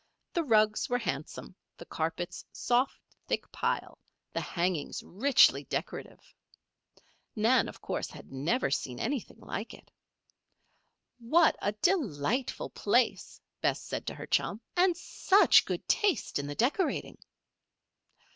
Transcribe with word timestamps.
The 0.33 0.41
rugs 0.43 0.89
were 0.89 0.97
handsome, 0.97 1.53
the 1.77 1.85
carpets 1.85 2.43
soft, 2.51 2.99
thick 3.27 3.51
pile, 3.51 3.99
the 4.33 4.41
hangings 4.41 5.03
richly 5.03 5.65
decorative. 5.65 6.19
Nan, 7.35 7.69
of 7.69 7.81
course, 7.81 8.09
had 8.09 8.31
never 8.31 8.71
seen 8.71 8.99
anything 8.99 9.39
like 9.39 9.75
it. 9.75 9.91
"What 11.19 11.55
a 11.61 11.73
delightful 11.73 12.71
place," 12.71 13.39
Bess 13.61 13.79
said 13.79 14.07
to 14.07 14.15
her 14.15 14.25
chum. 14.25 14.59
"And 14.75 14.97
such 14.97 15.65
good 15.65 15.87
taste 15.87 16.39
in 16.39 16.47
the 16.47 16.55
decorating." 16.55 17.19